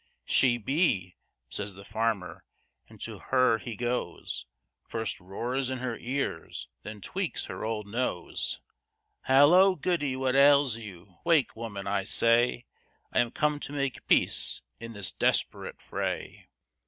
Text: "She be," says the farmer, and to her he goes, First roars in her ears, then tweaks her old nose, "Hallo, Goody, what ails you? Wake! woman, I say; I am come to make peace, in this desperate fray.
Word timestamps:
"She 0.25 0.57
be," 0.57 1.15
says 1.51 1.75
the 1.75 1.85
farmer, 1.85 2.43
and 2.89 2.99
to 3.01 3.19
her 3.19 3.59
he 3.59 3.75
goes, 3.75 4.47
First 4.83 5.19
roars 5.19 5.69
in 5.69 5.77
her 5.77 5.95
ears, 5.95 6.67
then 6.81 7.01
tweaks 7.01 7.45
her 7.45 7.63
old 7.63 7.85
nose, 7.85 8.59
"Hallo, 9.25 9.75
Goody, 9.75 10.15
what 10.15 10.35
ails 10.35 10.77
you? 10.77 11.19
Wake! 11.23 11.55
woman, 11.55 11.85
I 11.85 12.01
say; 12.01 12.65
I 13.13 13.19
am 13.19 13.29
come 13.29 13.59
to 13.59 13.73
make 13.73 14.07
peace, 14.07 14.63
in 14.79 14.93
this 14.93 15.11
desperate 15.11 15.79
fray. 15.79 16.47